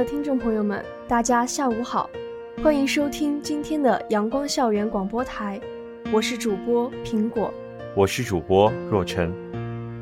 [0.00, 2.08] 的听众朋友们，大家下午好，
[2.64, 5.60] 欢迎收听今天的阳光校园广播台，
[6.10, 7.52] 我是主播苹果，
[7.94, 9.30] 我是主播若晨。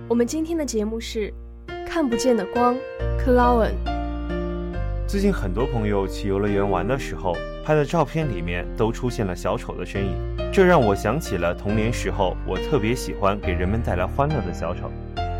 [0.08, 1.34] 我们今天的节目是
[1.84, 2.76] 看不见的光
[3.18, 3.74] c l o w n
[5.08, 14.92] 最近很多朋友去游乐园玩的时候拍的照片里面都出现了小丑的身影，这让我想起了童年时候我特别喜欢给人们带来欢乐的小丑。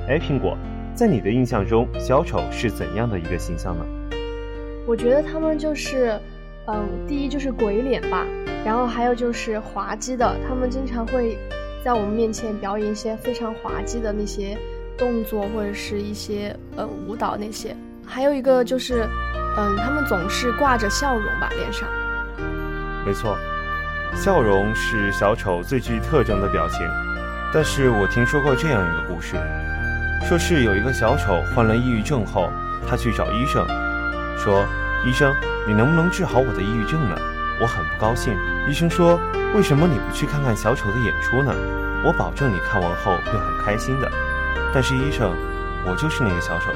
[0.09, 0.59] 哎，苹果，
[0.97, 3.87] 在你的印象中，小丑是怎样的一个形象呢？
[4.89, 6.19] 我觉得他们就是，
[6.67, 8.25] 嗯，第一就是鬼脸吧，
[8.65, 11.37] 然后还有就是滑稽的，他们经常会
[11.85, 14.57] 在我们面前表演一些非常滑稽的那些
[14.97, 19.07] 动作或者是一些嗯舞蹈那些，还有一个就是，
[19.59, 21.87] 嗯，他们总是挂着笑容吧脸上。
[23.05, 23.37] 没错，
[24.15, 26.81] 笑容是小丑最具特征的表情。
[27.53, 29.37] 但是我听说过这样一个故事，
[30.27, 32.49] 说是有一个小丑患了抑郁症后，
[32.89, 33.67] 他去找医生。
[34.39, 34.65] 说
[35.05, 35.35] ：“医生，
[35.67, 37.17] 你能不能治好我的抑郁症呢？
[37.61, 38.33] 我很不高兴。”
[38.69, 39.19] 医生说
[39.55, 41.53] ：“为什么你不去看看小丑的演出呢？
[42.05, 44.11] 我保证你看完后会很开心的。”
[44.73, 45.35] 但是医生，
[45.85, 46.71] 我就是那个小丑。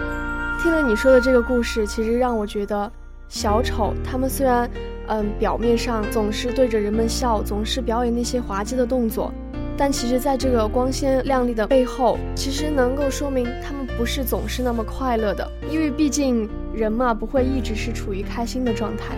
[0.61, 2.91] 听了你说的这个故事，其实让我觉得，
[3.29, 4.71] 小丑他们虽然，
[5.09, 9.33] 嗯，表面上总是对着人们笑，总是表演那些滑稽的动作。
[9.77, 15.51] 但其实，在这个光鲜亮丽的背后，其实能够说明他们不是总是那么快乐的。
[15.69, 19.15] 因为毕竟人嘛，不会一直是处于开心的状态。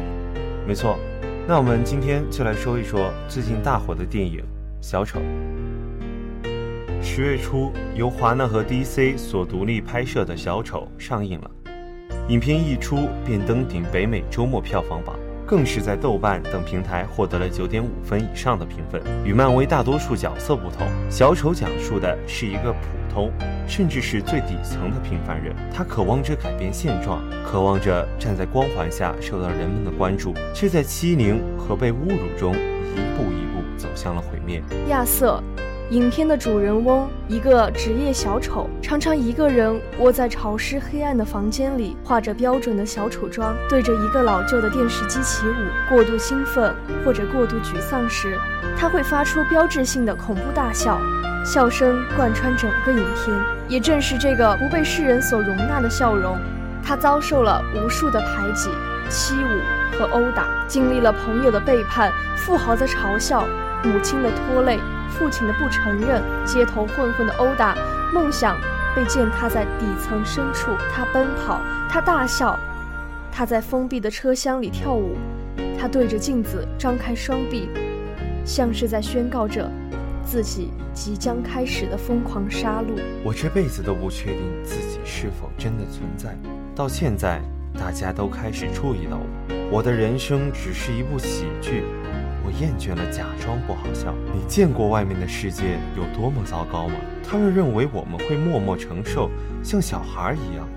[0.67, 0.99] 没错，
[1.47, 4.41] 那我们今天就来说一说最近大火的电影
[4.81, 5.21] 《小丑》。
[7.01, 11.51] 十月初，由华纳和 DC 所独立拍摄的《小丑》上映了，
[12.29, 15.15] 影片一出便登顶北美周末票房榜。
[15.47, 18.99] 更是在豆瓣等平台获得了九点五分以上的评分。
[19.27, 22.79] 与漫威大多数角色不同，小丑讲述的是一个普
[23.15, 23.31] 通，
[23.69, 25.55] 甚至是最底层的平凡人。
[25.73, 34.61] 他渴望着改变现状，渴望着站在光环下受到人们的关注，却在欺凌和被侮辱中一步一步走向了毁灭。
[34.89, 35.41] 亚瑟。
[35.91, 45.55] 影片的主人翁，一个职业小丑，常常一个人窝在潮湿黑暗的房间里，画着标准的小丑妆，对着一个老旧的电视机起舞。
[45.91, 46.75] 过度兴奋
[47.05, 48.39] 或者过度沮丧时，
[48.79, 50.99] 他会发出标志性的恐怖大笑，
[51.45, 53.39] 笑声贯穿整个影片。
[53.69, 56.39] 也正是这个不被世人所容纳的笑容，
[56.83, 58.71] 他遭受了无数的排挤、
[59.11, 63.47] 欺侮和殴打，经历了朋友的背叛、富豪的嘲笑、
[63.83, 64.81] 母亲的拖累。
[65.19, 67.77] 父亲的不承认，街头混混的殴打，
[68.13, 68.57] 梦想
[68.95, 70.73] 被践踏在底层深处。
[70.93, 72.59] 他奔跑，他大笑，
[73.31, 75.17] 他在封闭的车厢里跳舞，
[75.79, 77.69] 他对着镜子张开双臂，
[78.45, 79.71] 像是在宣告着
[80.25, 83.01] 自己即将开始的疯狂杀戮。
[83.25, 86.37] 我这辈子都不确定自己是否真的存在，
[86.75, 87.41] 到现在，
[87.79, 89.27] 大家都开始注意到我。
[89.71, 91.85] 我的人生只是一部喜剧。
[92.45, 94.15] 我厌倦了假装不好笑。
[94.35, 96.95] 你见过外面的世界有多么糟糕吗？
[97.29, 99.31] 他们认为我们会默默承受，
[99.63, 100.69] 像小孩一样，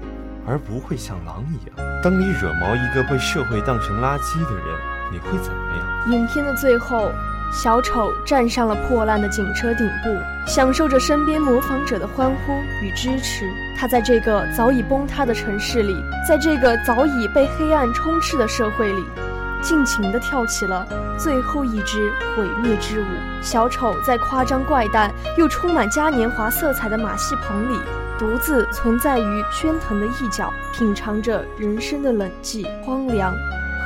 [0.47, 2.01] 而不会像狼一样。
[2.01, 4.65] 当你惹毛一个被社会当成垃圾的人，
[5.11, 6.11] 你会怎么样？
[6.13, 7.11] 影片的最后，
[7.51, 13.45] 小丑站上了破烂的警车顶部，享受着身边模仿者的欢呼与支持。
[13.77, 15.93] 他在这个早已崩塌的城市里，
[16.27, 19.03] 在这个早已被黑暗充斥的社会里。
[19.61, 20.85] 尽情地跳起了
[21.17, 23.05] 最后一支毁灭之舞。
[23.41, 27.79] 小丑在夸张怪诞又充满嘉年华色彩的马戏棚里，
[28.17, 33.33] 独自存在于喧腾的一角，品尝着人生的冷寂、荒凉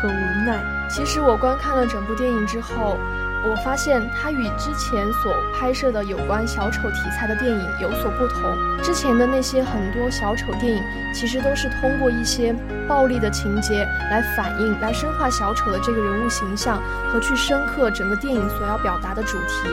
[0.01, 0.63] 和无奈。
[0.89, 2.97] 其实我观看了整部电影之后。
[3.43, 8.55] 我发现它与之前所拍摄的有关小丑题材的电影有所不同。
[8.83, 10.83] 之前的那些很多小丑电影，
[11.13, 12.53] 其实都是通过一些
[12.88, 19.69] 暴力的情节来反映、来深化小丑的这个人物形象，和去深刻整个电影所要表达的主题。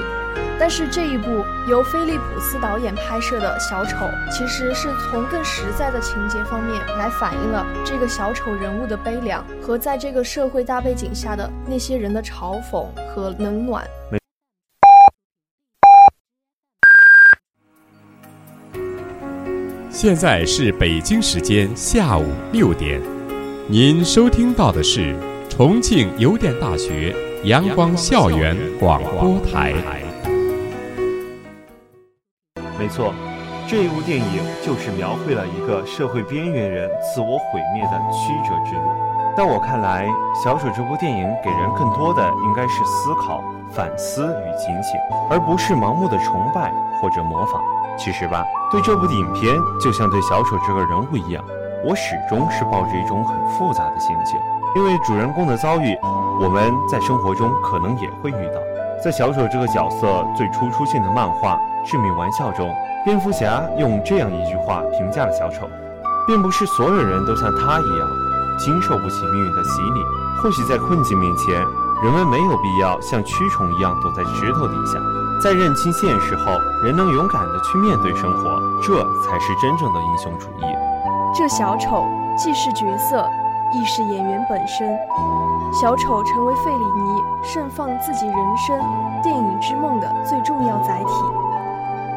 [0.60, 3.96] 但是这一部由菲利普斯导演拍摄的小丑，
[4.30, 13.84] 其实是从更实在的情节方面来反映了这个小丑人物的悲凉和在这个社会大背景下的那些人的嘲讽和冷暖。
[19.90, 23.00] 现在是北京时间下午六点，
[23.68, 25.16] 您收听到的是
[25.48, 27.12] 重庆邮电大学
[27.42, 29.74] 阳光校园广播台。
[32.88, 33.12] 没错，
[33.68, 38.82] 这一部电影就是描绘了一个社会边缘人自我毁灭的曲折之路。
[39.36, 40.06] 在我看来，
[40.42, 44.98] 《小丑》这部电影给人更多的应该是思考、反思与警醒，
[45.28, 47.60] 而不是盲目的崇拜或者模仿。
[47.98, 51.44] 其实吧，对这部影片，就像对小丑这个人物一样，
[51.84, 54.40] 我始终是抱着一种很复杂的心情。
[54.76, 55.94] 因为主人公的遭遇，
[56.40, 58.62] 我们在生活中可能也会遇到。
[59.04, 61.54] 在小丑这个角色最初出现的漫画
[61.88, 62.70] 《致命玩笑》中，
[63.02, 65.66] 蝙蝠侠用这样一句话评价了小丑：
[66.26, 68.08] 并不是所有人都像他一样，
[68.58, 70.00] 经受不起命运的洗礼。
[70.42, 71.54] 或许在困境面前，
[72.04, 75.00] 人们没有必要像蛆虫一样躲在石头底下。
[75.42, 76.52] 在认清现实后，
[76.84, 80.64] 人能勇敢地去面对生活，这才是真正的英雄主义。
[81.34, 82.04] 这小丑
[82.36, 83.26] 既是角色，
[83.72, 84.94] 亦是演员本身。
[85.80, 88.78] 小丑成为费里尼盛放自己人生
[89.22, 91.12] 电影之梦的最重要载体，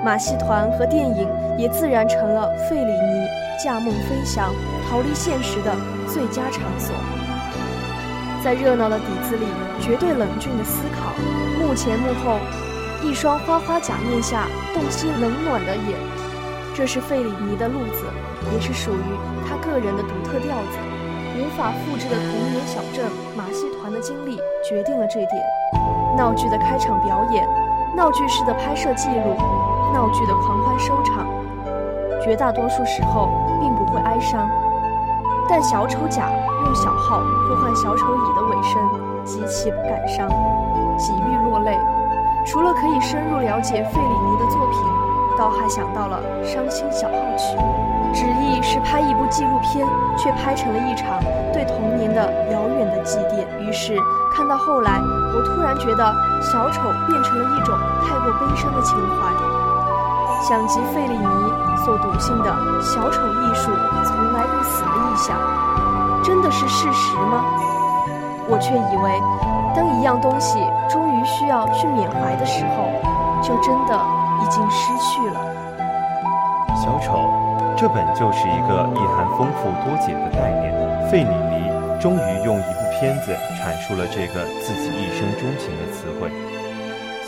[0.03, 1.27] 马戏团和电影
[1.57, 3.27] 也自然成了费里尼
[3.63, 4.51] 驾梦飞翔、
[4.89, 5.75] 逃离现实的
[6.07, 6.95] 最佳场所。
[8.43, 9.45] 在热闹的底子里，
[9.79, 11.13] 绝对冷峻的思考；
[11.59, 12.37] 幕前幕后。
[13.03, 14.45] 一双花花假面下
[14.75, 15.97] 洞悉冷暖的眼，
[16.75, 18.05] 这是费里尼的路子，
[18.53, 19.17] 也是属于
[19.49, 20.77] 他个人的独特调子。
[21.33, 25.41] 无法复制的童年小镇马戏团的经历决定了这点。
[26.15, 27.43] 闹剧的开场表演，
[27.95, 29.35] 闹剧式的拍摄记录，
[29.93, 31.25] 闹剧的狂欢收场，
[32.21, 33.29] 绝大多数时候
[33.59, 34.49] 并不会哀伤。
[35.49, 36.29] 但小丑甲
[36.63, 38.81] 用小号呼唤小丑乙的尾声，
[39.25, 40.29] 极其感伤，
[40.97, 41.77] 几欲落泪。
[42.45, 44.79] 除了可以深入了解费里尼的作品，
[45.37, 47.57] 倒还想到了《伤心小号曲》，
[48.13, 49.85] 旨意是拍一部纪录片，
[50.17, 51.19] 却拍成了一场
[51.53, 53.45] 对童年的遥远的祭奠。
[53.59, 53.95] 于是
[54.33, 54.99] 看到后来，
[55.35, 59.60] 我突然觉得小丑变成了一种太过悲伤的情怀。
[60.41, 62.49] 想及费里尼所笃信的
[62.81, 63.69] 小丑艺术
[64.03, 65.37] 从来不死的意象，
[66.23, 67.45] 真的是事实吗？
[68.49, 69.21] 我却以为，
[69.75, 70.59] 当一样东西
[70.89, 72.89] 终于需要去缅怀的时候，
[73.41, 73.93] 就真的
[74.41, 75.39] 已经失去了。
[76.75, 77.29] 小丑，
[77.77, 80.73] 这本就是一个意涵丰富多解的概念。
[81.07, 81.69] 费里尼
[82.01, 86.50] 终于用一部片子阐述了这个自己一生钟情的词汇。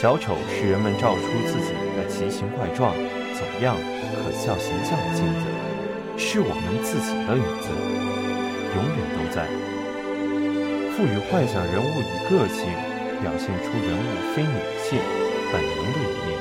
[0.03, 2.91] 小丑是人们照出自己的奇形怪状、
[3.39, 3.77] 走样、
[4.11, 5.47] 可笑形象的镜子，
[6.19, 7.71] 是我们自己的影子，
[8.75, 9.47] 永远都在。
[10.91, 12.67] 赋予幻想人物以个性，
[13.23, 14.03] 表现出人物
[14.35, 14.99] 非理性
[15.55, 16.35] 本能的一面，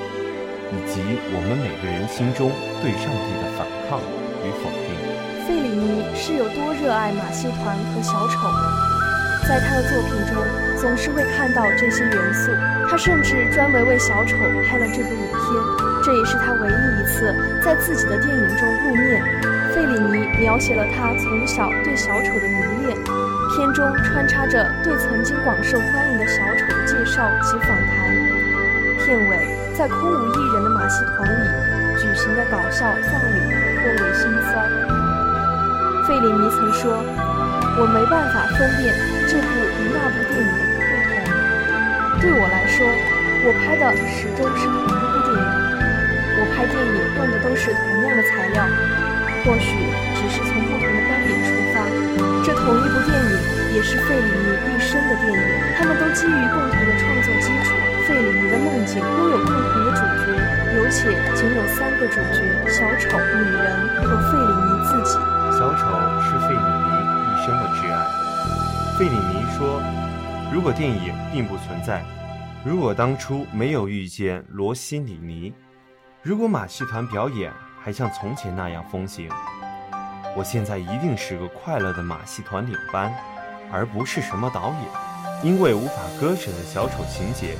[0.75, 0.99] 以及
[1.31, 2.51] 我们每个人心中
[2.83, 4.03] 对上帝的反抗
[4.43, 4.91] 与否定。
[5.47, 8.43] 费里尼是有多热爱马戏团和小丑？
[9.47, 10.43] 在他的作品中，
[10.83, 12.51] 总是会看到这些元素。
[12.93, 14.37] 他甚至专门为小丑
[14.69, 19.25] 拍了这部影片，这也是他唯一一次在自己的电影中露面。
[19.73, 22.95] 费里尼描写了他从小对小丑的迷恋。
[23.49, 28.13] 片中穿插着对曾经广受欢迎的小丑的介绍及访谈。
[29.01, 29.39] 片尾
[29.73, 31.49] 在空无一人的马戏团里
[31.97, 33.41] 举行的搞笑葬礼
[33.81, 34.69] 颇为心酸。
[36.07, 36.93] 费里尼曾说
[37.81, 38.95] ：“我没办法分辨
[39.27, 39.49] 这部
[39.81, 40.72] 与那部电影。
[42.23, 42.87] 对我来说，
[43.43, 45.43] 我拍的始终是同一部电影。
[46.39, 48.63] 我拍电影用的都是同样的材料，
[49.43, 49.75] 或许
[50.15, 51.83] 只是从不同的观点出发。
[52.47, 53.35] 这同一部电影。”
[53.73, 55.41] 也是费里尼一生的电影，
[55.79, 57.73] 他们都基于共同的创作基础。
[58.07, 60.37] 费里尼的梦境拥有共同的主角，
[60.77, 63.73] 有且仅有三个主角：小丑、女人
[64.05, 65.17] 和费里尼自己。
[65.57, 65.89] 小丑
[66.21, 66.87] 是费里尼
[67.33, 67.97] 一生的挚爱。
[68.99, 69.81] 费里尼说
[70.53, 72.05] ：“如果电影并不存在，
[72.63, 75.51] 如果当初没有遇见罗西里尼，
[76.21, 77.51] 如果马戏团表演
[77.83, 79.31] 还像从前那样风行，
[80.37, 83.11] 我现在一定是个快乐的马戏团领班。”
[83.73, 87.57] 而不是什么导演，因为无法割舍的小丑情节，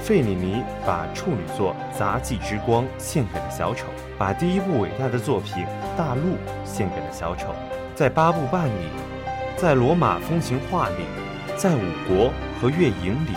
[0.00, 3.86] 费里尼把处女作《杂技之光》献给了小丑，
[4.16, 5.64] 把第一部伟大的作品
[5.98, 6.20] 《大陆》
[6.64, 7.52] 献给了小丑。
[7.96, 8.88] 在八部半里，
[9.56, 11.04] 在罗马风情画里，
[11.56, 13.32] 在五国和月影里，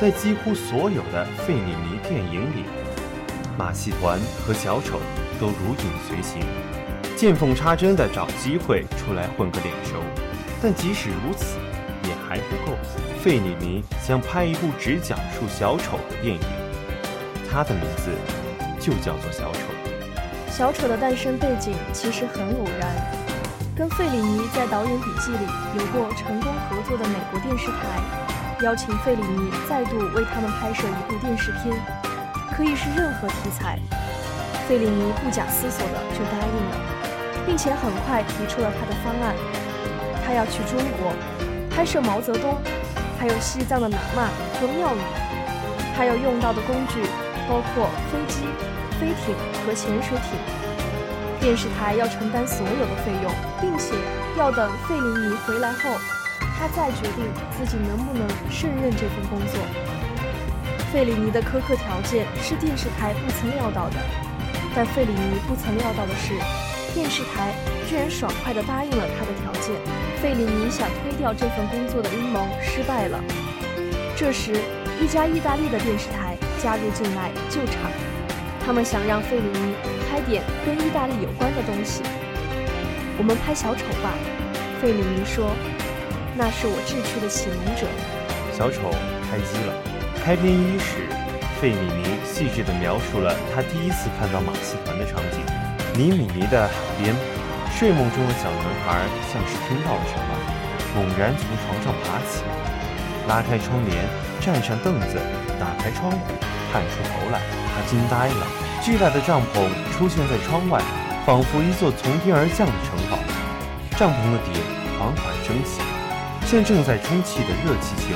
[0.00, 2.64] 在几乎所有的费里尼电影里，
[3.58, 4.98] 马戏团和小丑
[5.38, 6.40] 都如影随形，
[7.14, 9.96] 见缝插针地找机会出来混个脸熟。
[10.62, 11.58] 但即使如此，
[12.04, 12.78] 也还不够。
[13.20, 16.40] 费里尼想拍一部只讲述小丑的电影，
[17.50, 18.10] 他的名字
[18.80, 19.58] 就叫做《小丑》。
[20.50, 22.88] 小丑的诞生背景其实很偶然，
[23.76, 25.44] 跟费里尼在导演笔记里
[25.78, 26.51] 有过成功
[26.92, 31.74] 作的美国电视台，邀请费里尼再度为他们拍摄一部电视片，
[32.54, 33.78] 可以是任何题材。
[34.68, 36.76] 费里尼不假思索的就答应了，
[37.46, 39.34] 并且很快提出了他的方案。
[40.22, 41.14] 他要去中国
[41.74, 42.58] 拍摄毛泽东，
[43.18, 44.28] 还有西藏的喇嘛
[44.60, 45.00] 和庙宇，
[45.96, 47.00] 他要用到的工具
[47.48, 48.42] 包括飞机、
[49.00, 49.34] 飞艇
[49.64, 50.38] 和潜水艇。
[51.40, 53.32] 电视台要承担所有的费用，
[53.62, 53.94] 并且
[54.36, 55.96] 要等费里尼回来后，
[56.62, 57.26] 他再决定
[57.58, 59.58] 自己能不能胜任这份工作。
[60.92, 63.96] 费里尼的苛刻条件是电视台不曾料到的。
[64.72, 66.34] 但费里尼不曾料到的是，
[66.94, 67.52] 电视台
[67.88, 69.74] 居然爽快地答应了他的条件。
[70.22, 73.18] 费里尼想推掉这份工作的阴谋失败了。
[74.14, 74.54] 这时，
[75.00, 77.90] 一家意大利的电视台加入进来救场，
[78.64, 79.74] 他们想让费里尼
[80.08, 82.04] 拍点跟意大利有关的东西。
[83.18, 84.14] 我们拍小丑吧，
[84.80, 85.50] 费里尼说，
[86.34, 87.86] 那是我志趣的启蒙者。
[88.56, 88.88] 小丑
[89.28, 89.72] 开机了，
[90.24, 91.08] 开篇伊始。
[91.60, 95.38] 费米尼细致地描述了他第一次看到马戏团的场景：
[95.94, 97.14] 尼米尼的海边，
[97.70, 98.98] 睡梦中的小男孩
[99.30, 100.30] 像是听到了什么，
[100.96, 102.42] 猛然从床上爬起，
[103.28, 104.02] 拉开窗帘，
[104.40, 105.20] 站上凳子，
[105.60, 106.18] 打开窗户，
[106.72, 107.38] 探出头来。
[107.76, 108.46] 他惊呆了，
[108.82, 110.82] 巨大的帐篷出现在窗外，
[111.24, 113.18] 仿佛一座从天而降的城堡。
[113.94, 114.58] 帐篷的顶
[114.98, 115.78] 缓缓升起，
[116.52, 118.12] 像正在充气的热气球，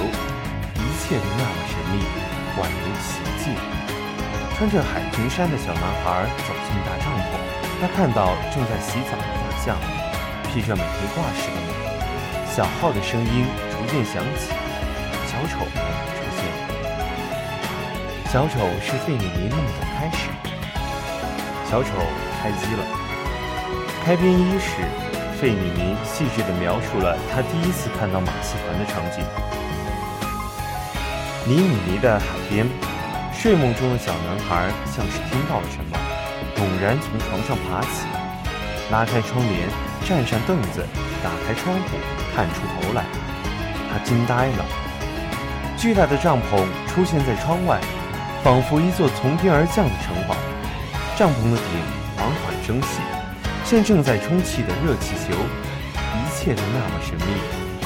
[0.75, 2.05] 一切都那么神秘，
[2.61, 3.49] 宛如奇迹。
[4.55, 7.41] 穿着海平衫的小男孩走进大帐篷，
[7.81, 9.81] 他看到正在洗澡的大象，
[10.53, 11.59] 披着美丽挂饰的，
[12.55, 14.53] 小号的声音逐渐响起，
[15.25, 16.69] 小丑出现了。
[18.31, 20.29] 小丑是费里尼梦的开始。
[21.71, 21.89] 小丑
[22.43, 22.85] 开机了。
[24.05, 24.85] 开篇伊始，
[25.41, 29.23] 费米尼细致地描述了他第一次看到马戏团的场景：
[31.45, 32.67] 尼米尼的海边。
[33.39, 35.99] 睡梦中的小男孩像是听到了什么，
[36.57, 38.07] 猛然从床上爬起，
[38.91, 39.69] 拉开窗帘，
[40.09, 40.83] 站上凳子，
[41.23, 41.99] 打开窗户，
[42.35, 43.05] 探出头来。
[43.93, 44.65] 他惊呆了。
[45.77, 47.79] 巨大的帐篷出现在窗外，
[48.43, 50.35] 仿佛一座从天而降的城堡。
[51.15, 51.69] 帐篷的顶
[52.17, 52.89] 缓缓升起，
[53.67, 57.25] 像正在充气的热气球，一切都那么神秘，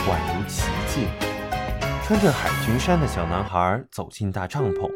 [0.07, 1.07] 宛如奇迹。
[2.05, 4.91] 穿着海军衫的小男孩走进大帐篷。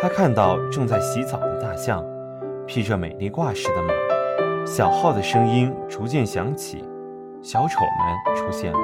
[0.00, 2.02] 他看到正在洗澡的大象，
[2.66, 3.92] 披着美丽挂饰的马，
[4.64, 6.82] 小号的声音逐渐响起，
[7.42, 8.78] 小丑们出现了。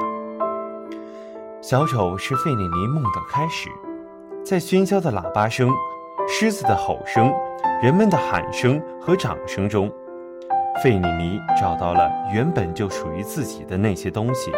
[1.63, 3.69] 小丑是费里尼梦的开始，
[4.45, 5.71] 在喧嚣的喇叭声、
[6.29, 7.33] 狮子的吼声、
[7.81, 9.91] 人们的喊声和掌声中，
[10.81, 14.51] 费里尼找到了原本就属于自己的那些东西：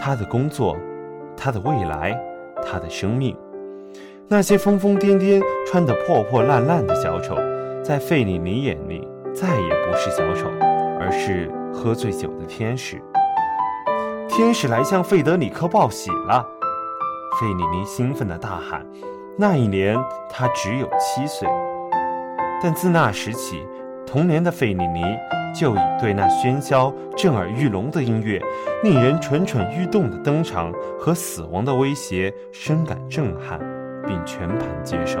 [0.00, 0.76] 他的工作，
[1.36, 2.18] 他的未来，
[2.64, 3.36] 他的生命。
[4.28, 7.34] 那些疯疯癫癫、穿得破破烂烂的小丑，
[7.82, 10.48] 在费里尼眼里再也不是小丑，
[11.00, 13.02] 而是喝醉酒的天使。
[14.28, 16.44] 天使来向费德里克报喜了！
[17.40, 18.84] 费里尼兴奋地大喊。
[19.36, 19.96] 那一年
[20.30, 21.48] 他只有七岁，
[22.62, 23.66] 但自那时起，
[24.14, 25.02] 童年的费里尼
[25.52, 28.40] 就已对那喧嚣、震耳欲聋的音乐、
[28.84, 33.58] 令人蠢蠢欲动的登场和死亡的威胁深感震撼。
[34.06, 35.18] 并全盘接受。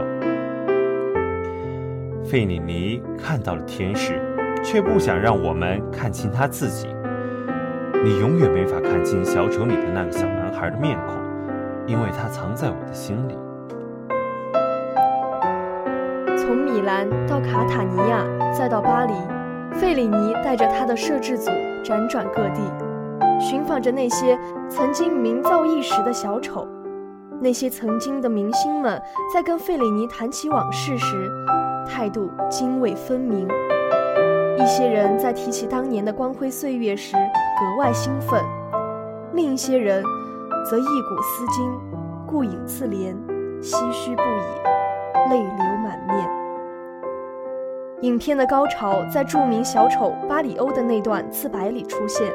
[2.24, 4.20] 费里尼看到了天使，
[4.62, 6.86] 却不想让我们看清他自己。
[8.04, 11.16] 你永远没法看清小丑里的那个小男孩的面孔，
[11.86, 13.34] 因为他藏在我的心里。
[16.36, 18.22] 从米兰到卡塔尼亚，
[18.56, 19.12] 再到巴黎，
[19.74, 21.50] 费里尼带着他的摄制组
[21.82, 22.60] 辗转各地，
[23.40, 24.38] 寻访着那些
[24.70, 26.66] 曾经名噪一时的小丑。
[27.40, 31.28] 那些曾经的明星们在跟费里尼谈起往事时，
[31.84, 33.48] 态度泾渭分明。
[34.56, 38.40] 一些人在提起当年的光辉岁月时格外兴奋，
[39.32, 40.00] 另一些人
[40.70, 41.68] 则忆古思今，
[42.24, 43.16] 顾影自怜，
[43.60, 46.43] 唏嘘不已，泪流满面。
[48.04, 52.30] 影片的高潮在著名小丑巴里欧的那段自白里出现。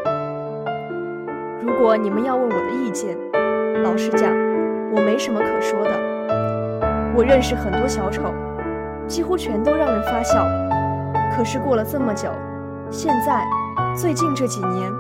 [1.62, 3.16] 如果你们要问我的意见，
[3.84, 4.34] 老实讲。
[4.92, 5.92] 我没什么可说的。
[7.16, 8.34] 我认识很多小丑，
[9.06, 10.44] 几乎全都让人发笑。
[11.38, 12.32] 可是过了这么久，
[12.90, 13.46] 现在
[13.96, 14.92] 最近这几年，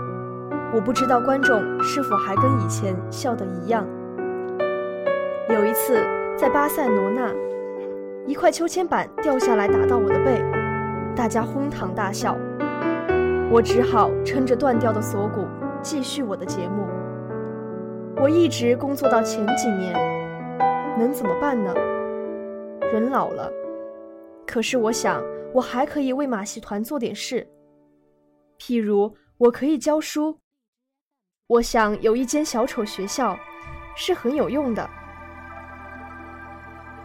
[0.71, 3.83] 我不知道观众是否还跟以前笑的一样。
[5.49, 5.97] 有一次
[6.37, 7.33] 在巴塞罗那，
[8.27, 10.39] 一块秋千板掉下来打到我的背，
[11.19, 12.33] 大家哄堂大笑。
[13.51, 15.45] 我只好撑着断掉的锁骨，
[15.81, 16.87] 继续我的节目。
[18.21, 19.93] 我一直工作到前几年，
[20.97, 21.73] 能怎么办呢？
[22.93, 23.51] 人老了，
[24.47, 25.21] 可是我想，
[25.53, 27.45] 我还可以为马戏团做点事。
[28.57, 30.39] 譬如，我可以教书。
[31.47, 33.37] 我想有一间小丑学校，
[33.93, 34.89] 是很有用的。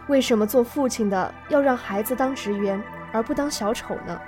[0.07, 2.81] 为什么做父亲的要让孩子当职员，
[3.13, 4.19] 而不当小丑呢？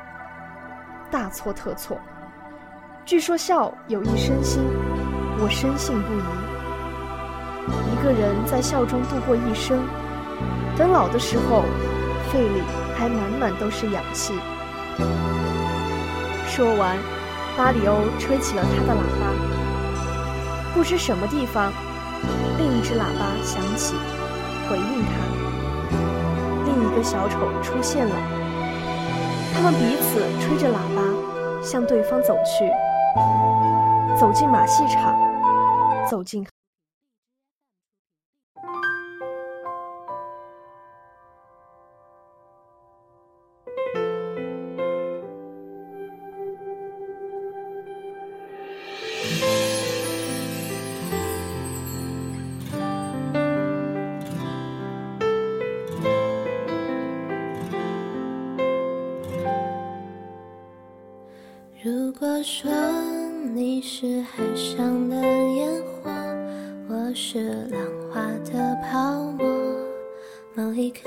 [1.10, 1.98] 大错特错！
[3.06, 4.62] 据说孝有益身心，
[5.40, 6.22] 我深信不疑。
[7.92, 9.80] 一个人在孝中度过一生，
[10.78, 11.64] 等老的时候，
[12.32, 12.62] 肺里
[12.98, 14.34] 还满满都是氧气。
[16.48, 16.98] 说完，
[17.58, 19.32] 巴里欧吹起了他的喇叭。
[20.74, 21.72] 不知什么地方，
[22.58, 23.96] 另一只喇叭响起，
[24.70, 25.12] 回应他。
[26.66, 28.16] 另一个小丑出现了，
[29.54, 32.72] 他们彼此吹着喇叭，向对方走去，
[34.20, 35.16] 走进马戏场，
[36.10, 36.46] 走进。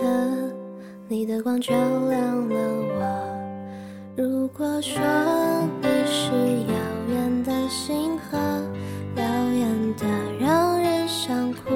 [0.01, 0.07] 某一
[0.49, 0.55] 刻
[1.09, 1.75] 你的光照
[2.09, 2.57] 亮了
[2.99, 3.03] 我。
[4.17, 5.01] 如果说
[5.83, 6.31] 你是
[6.69, 6.75] 遥
[7.09, 8.39] 远的星河，
[9.17, 10.07] 耀眼的
[10.39, 11.71] 让人想哭，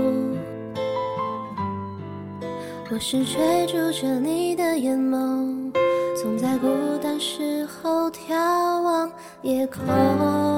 [2.91, 5.73] 我是追逐着你的眼眸，
[6.21, 6.69] 总在孤
[7.03, 8.35] 单时候眺
[8.83, 9.11] 望
[9.43, 10.54] 夜空。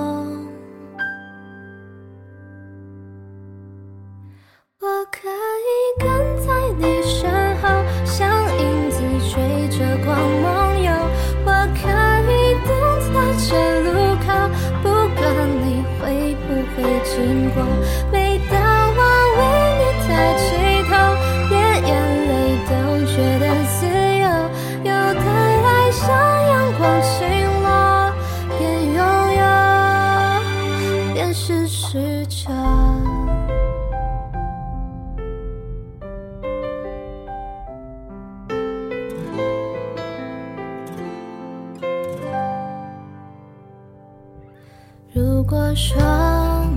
[45.79, 45.95] 说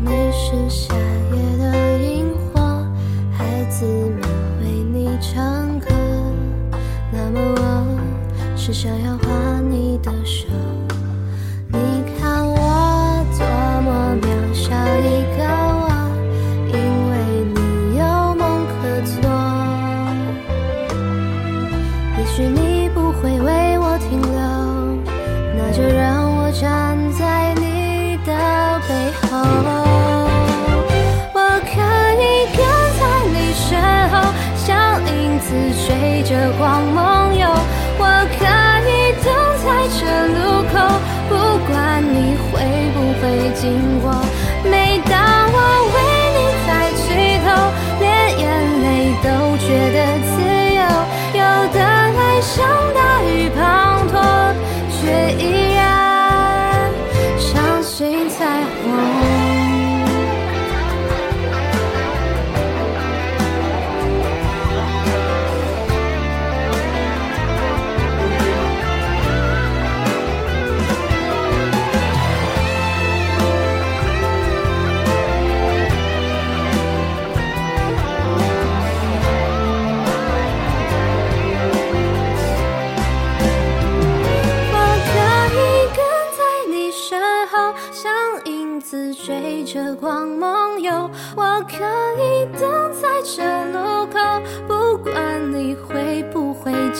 [0.03, 2.85] 你是夏夜的萤火，
[3.31, 4.21] 孩子们
[4.59, 5.87] 为你唱歌，
[7.09, 9.23] 那么我是想要画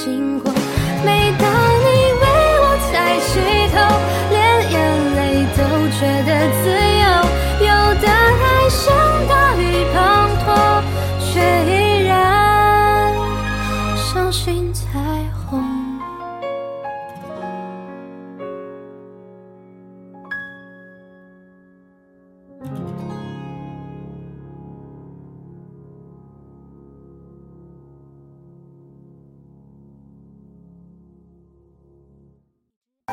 [0.02, 0.59] 经过。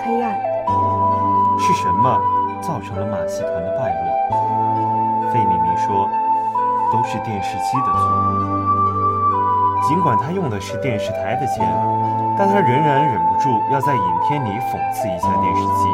[0.07, 0.39] 黑暗。
[1.59, 2.17] 是什么
[2.63, 5.33] 造成了马戏团的败落？
[5.33, 6.09] 费里尼说，
[6.93, 8.01] 都是电视机的错。
[9.89, 11.67] 尽管他用的是电视台的钱，
[12.39, 15.89] 但他仍然忍不住要在影片里讽刺一下电视机。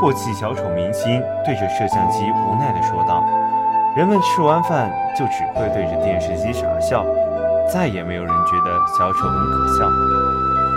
[0.00, 3.24] 过气小丑明星对着摄像机无奈地说道
[3.96, 7.04] ：“人们吃完饭就只会对着电视机傻笑，
[7.72, 9.84] 再也没有人觉得小丑很可笑，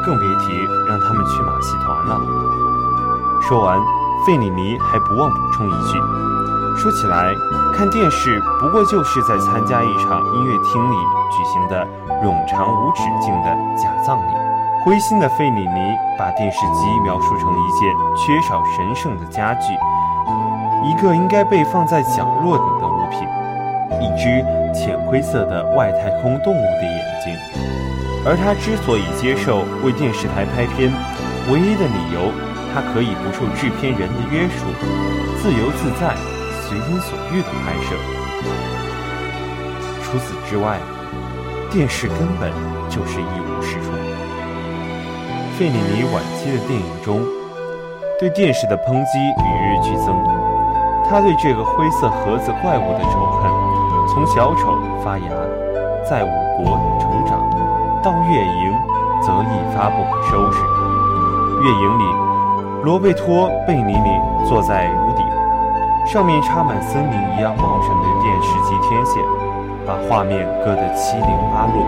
[0.04, 2.20] 更别提让他们去马戏团了。”
[3.42, 3.80] 说完，
[4.26, 6.00] 费里尼还不忘补充一句
[6.78, 7.34] ：“说起来，
[7.74, 10.96] 看电视不过就是在参加一场音乐厅里
[11.32, 11.88] 举行的
[12.24, 14.34] 冗长无止境的假葬礼。”
[14.86, 19.74] 灰心的费里尼把电视机描述成一件缺少神圣的家具，
[20.84, 23.26] 一个应该被放在角落里的物品，
[24.02, 27.03] 一只浅灰色的外太空动物的眼。
[28.25, 30.88] 而他之所以接受为电视台拍片，
[31.51, 32.31] 唯一的理由，
[32.73, 34.63] 他可以不受制片人的约束，
[35.43, 36.15] 自由自在、
[36.63, 37.91] 随心所欲的拍摄。
[40.01, 40.79] 除此之外，
[41.69, 42.49] 电视根本
[42.88, 43.91] 就是一无是处。
[45.59, 47.21] 费里尼晚期的电影中，
[48.17, 50.15] 对电视的抨击与日俱增。
[51.09, 53.51] 他对这个灰色盒子怪物的仇恨，
[54.07, 55.29] 从小丑发芽，
[56.09, 57.53] 在五国成长，
[58.04, 58.74] 到月营
[59.22, 60.60] 则一发不可收拾。
[61.62, 62.04] 月营里，
[62.84, 65.26] 罗贝托·贝尼尼坐在屋顶，
[66.06, 69.24] 上面插满森林一样茂盛的电视机天线，
[69.88, 71.86] 把画面割得七零八落。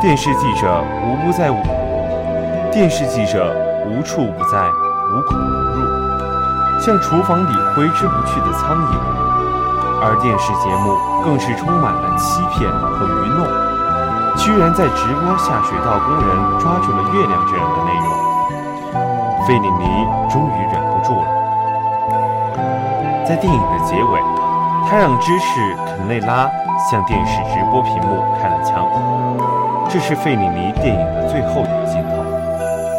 [0.00, 1.48] 电视记者无不在。
[2.72, 3.54] 电视记者
[3.86, 4.66] 无处不在，
[5.12, 5.46] 无孔不
[5.78, 8.96] 入，像厨房里挥之不去的苍蝇；
[10.02, 13.46] 而电视节目更是充满了欺骗和愚弄，
[14.44, 16.28] 居然在直播下水道工人
[16.58, 18.10] 抓住了月亮这样的内容。
[19.46, 21.26] 费里尼终于忍不住了，
[23.24, 24.20] 在电影的结尾，
[24.90, 26.50] 他让芝士肯内拉
[26.90, 28.84] 向电视直播屏幕开了枪，
[29.88, 32.24] 这是费里尼电影的最后一个镜头。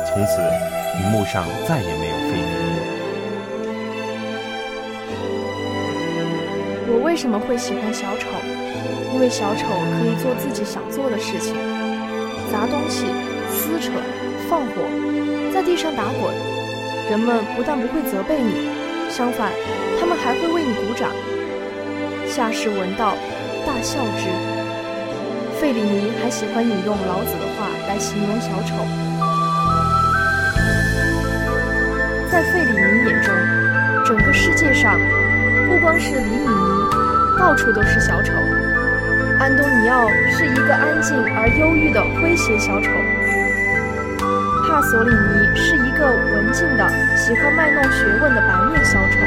[0.06, 0.41] 从此，
[1.01, 2.79] 荧幕上再也没有费里尼。
[6.88, 8.29] 我为什么会喜欢小丑？
[9.13, 11.56] 因为小丑可以做自己想做的事情，
[12.52, 13.06] 砸东西、
[13.47, 13.91] 撕扯、
[14.49, 14.82] 放火，
[15.54, 16.34] 在地上打滚。
[17.12, 18.69] 人们不但不会责备你，
[19.10, 19.52] 相反，
[19.99, 21.12] 他们还会为你鼓掌。
[22.28, 23.13] 下士闻道，
[23.67, 24.28] 大笑之。
[25.62, 28.73] 费里尼还喜欢引用老子的话来形容小丑。
[32.32, 33.32] 在费里尼眼中，
[34.04, 34.99] 整个世界上
[35.69, 38.34] 不光是里米尼，到处都是小丑。
[39.43, 42.88] 安东尼奥是一个安静而忧郁的诙谐小丑，
[44.63, 46.88] 帕索里尼是一个文静的、
[47.19, 49.19] 喜欢卖弄学问的白面小丑，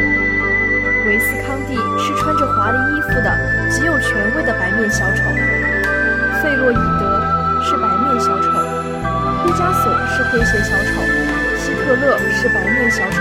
[1.04, 3.28] 维斯康蒂是穿着华丽衣服的、
[3.68, 5.20] 极有权威的白面小丑，
[6.40, 7.04] 费洛伊德
[7.60, 8.48] 是白面小丑，
[9.44, 11.04] 毕加索是诙谐小丑。
[11.60, 13.20] 希特勒是白面小丑，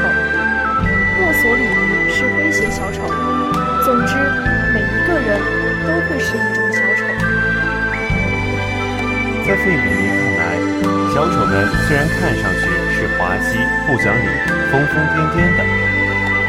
[1.19, 3.03] 墨索里尼是诙谐小丑。
[3.83, 4.15] 总之，
[4.71, 5.43] 每一个人
[5.83, 6.84] 都会是一种小丑。
[9.45, 10.57] 在费里尼看来，
[11.13, 12.65] 小丑们虽然看上去
[12.97, 14.25] 是滑稽、不讲理、
[14.71, 15.61] 疯疯癫癫的，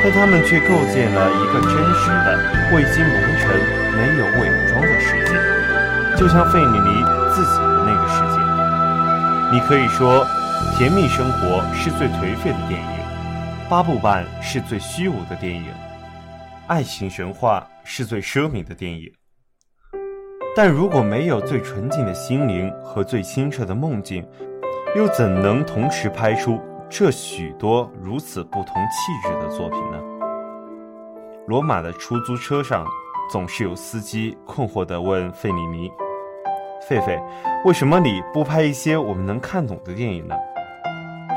[0.02, 2.40] 但他们却构建了一个真实的、
[2.72, 3.52] 未经蒙尘、
[3.92, 7.04] 没有伪装的世界，就像费里尼
[7.34, 8.36] 自己的那个世界。
[9.52, 10.26] 你可以说。
[10.78, 12.98] 甜蜜生活是最颓废的电影，
[13.68, 15.66] 八部半是最虚无的电影，
[16.66, 19.10] 爱情神话是最奢靡的电影。
[20.56, 24.26] 但如果没有最纯净的心灵和最清澈的梦境，
[24.96, 29.98] 又怎能同时拍出这许多如此不同气质的作品呢？
[31.46, 32.86] 罗马的出租车上，
[33.30, 35.92] 总是有司机困惑地问费里尼
[36.88, 37.20] ：“费费，
[37.66, 40.34] 为什么你不拍一些我们能看懂的电影呢？”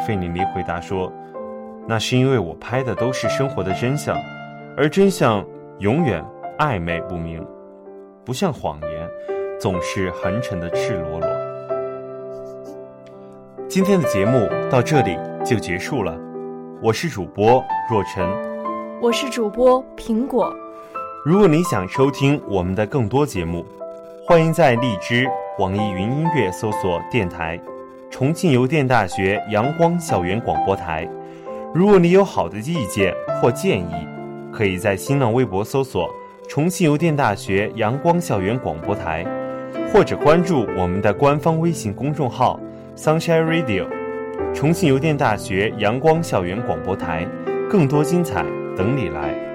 [0.08, 1.12] 费里尼回答说
[1.86, 4.16] ：“那是因为我拍的都是生活的真相，
[4.78, 5.46] 而真相
[5.80, 6.24] 永远
[6.58, 7.46] 暧昧不明，
[8.30, 9.10] 不像谎言，
[9.60, 11.28] 总是横陈的赤裸裸。”
[13.68, 16.16] 今天的节目到这里就结束了，
[16.80, 18.30] 我是主播若晨，
[19.02, 20.56] 我是主播苹果。
[21.26, 23.66] 如果你想收听我们的更多节目，
[24.28, 27.60] 欢迎在荔枝、网易云音乐搜索电台。
[28.12, 31.10] 重庆邮电大学阳光校园广播台。
[31.74, 33.12] 如果你有好的意见
[33.42, 34.08] 或建议，
[34.54, 36.08] 可以在新浪微博搜索
[36.50, 39.24] “重庆邮电大学阳光校园广播台”，
[39.94, 42.60] 或者关注我们的官方微信公众号
[42.96, 43.86] “Sunshine Radio”。
[44.52, 47.24] 重庆邮电大学阳光校园广播台，
[47.70, 48.44] 更多精彩
[48.76, 49.49] 等你来。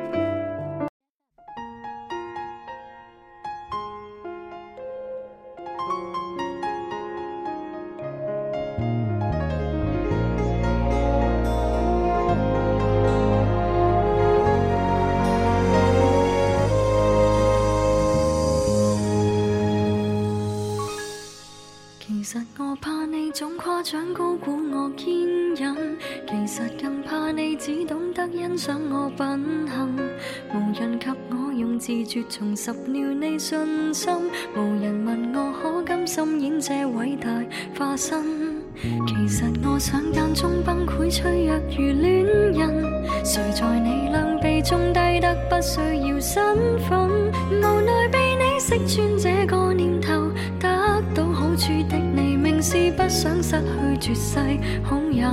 [54.14, 54.38] 世
[54.82, 55.28] 好友。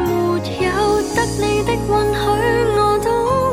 [0.00, 0.06] 没
[0.64, 0.70] 有
[1.14, 2.24] 得你的允许，
[2.76, 3.06] 我都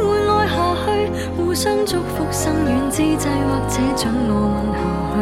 [0.07, 0.55] 会爱下
[0.85, 0.87] 去。
[1.35, 4.79] 互相祝福，心远之际，或者准我吻下
[5.13, 5.15] 去。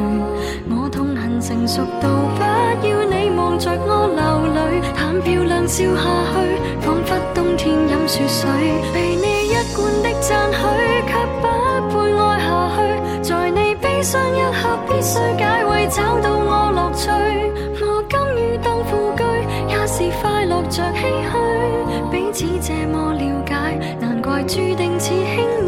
[0.70, 2.42] 我痛恨成熟到不
[2.88, 4.22] 要你望着我流
[4.54, 6.36] 泪，谈漂亮笑下去，
[6.82, 8.48] 仿佛冬天饮雪水。
[8.94, 10.60] 被你一贯的赞许，
[11.08, 11.12] 却
[11.42, 11.44] 不
[11.90, 12.78] 配爱下去。
[13.24, 17.10] 在你悲伤一刻，必须解围，找到我乐趣。
[17.82, 19.15] 我甘于当副，
[19.98, 21.38] 是快乐着唏嘘。
[22.12, 25.65] 彼此这么了解，难怪注定似兄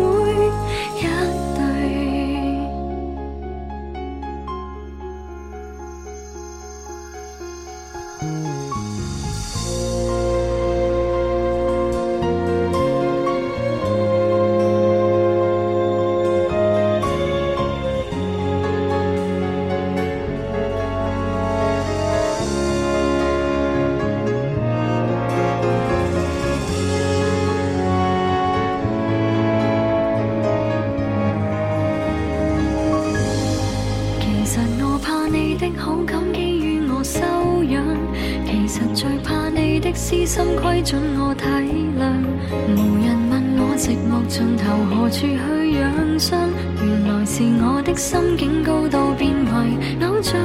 [47.98, 50.40] 心境高度变为偶像，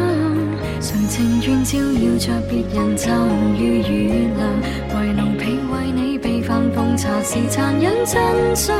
[0.80, 4.48] 谁情愿照耀着别人就如雨凉？
[4.98, 8.74] 为奴婢为你备饭奉茶是残忍真相，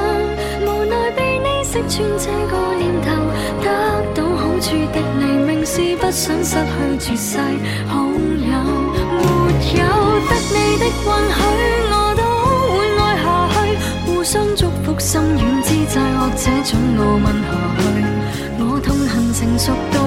[0.63, 3.13] 无奈被你识穿这个念头，
[3.63, 3.67] 得
[4.15, 7.39] 到好处的你，明是不想失去绝世
[7.87, 8.53] 好友。
[9.19, 9.23] 没
[9.79, 9.85] 有
[10.29, 10.91] 得你的允
[11.29, 11.39] 许，
[11.93, 12.23] 我都
[12.73, 13.55] 会爱下去，
[14.07, 17.72] 互相祝福，心软之际，或者准我吻下。
[19.63, 20.02] 成熟到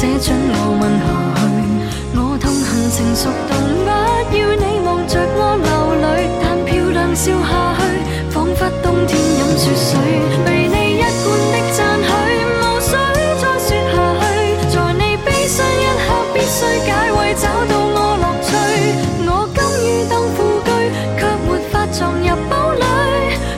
[0.00, 1.04] 际，或者准我吻下
[1.36, 1.44] 去。
[2.16, 3.52] 我痛恨成熟到
[4.30, 5.68] 不要你望着我流
[6.00, 6.04] 泪，
[6.40, 7.80] 但漂亮笑下去，
[8.30, 9.90] 仿佛冬天饮雪水。
[10.46, 12.08] 被你一贯的赞许，
[12.48, 12.96] 无需
[13.40, 14.24] 再说下去。
[14.72, 18.48] 在你悲伤一刻，必须解围，找到我乐趣。
[19.28, 20.68] 我甘于当副居，
[21.18, 22.84] 却没法撞入堡垒。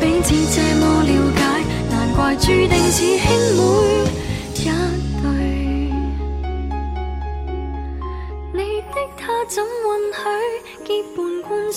[0.00, 1.40] 彼此这么了解，
[1.88, 3.30] 难怪注定似兄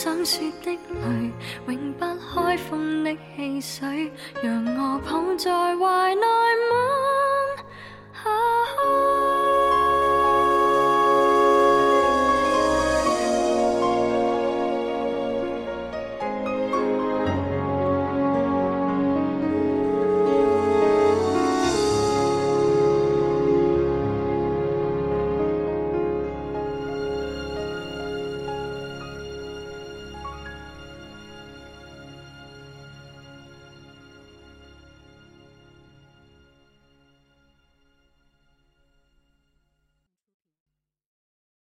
[0.06, 1.32] 想说的泪，
[1.66, 4.12] 永不开封的汽水，
[4.44, 6.76] 让我抱在怀内吻。
[8.24, 8.55] 啊